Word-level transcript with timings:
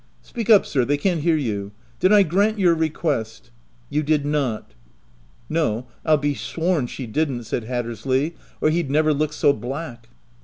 * 0.15 0.21
Speak 0.23 0.49
up 0.49 0.65
sir; 0.65 0.83
they 0.83 0.97
can't 0.97 1.21
hear 1.21 1.35
you. 1.37 1.73
Did 1.99 2.11
I 2.11 2.23
grant 2.23 2.57
your 2.57 2.73
request?" 2.73 3.51
«You 3.91 4.01
did 4.01 4.25
not." 4.25 4.73
"No, 5.47 5.85
Pll 6.03 6.17
be 6.19 6.33
sworn 6.33 6.87
she 6.87 7.05
didn't," 7.05 7.43
said 7.43 7.65
Hat 7.65 7.85
tersley, 7.85 8.23
H 8.31 8.37
or 8.61 8.69
he'd 8.71 8.89
never 8.89 9.13
look 9.13 9.31
so 9.31 9.53
black." 9.53 10.09